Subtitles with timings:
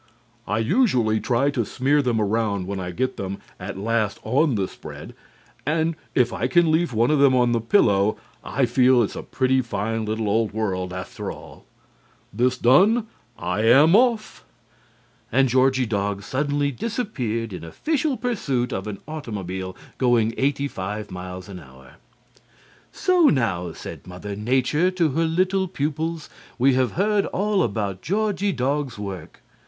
[0.47, 4.67] I usually try to smear them around when I get them at last on the
[4.67, 5.13] spread,
[5.63, 9.15] and if I can leave one of them on the pillow, I feel that it's
[9.15, 11.65] a pretty fine little old world, after all.
[12.33, 14.43] This done, and I am off."
[15.31, 21.47] And Georgie Dog suddenly disappeared in official pursuit of an automobile going eighty five miles
[21.47, 21.97] an hour.
[22.91, 26.27] "So now," said Mother Nature to her little pupils,
[26.57, 29.43] "we have heard all about Georgie Dog's work.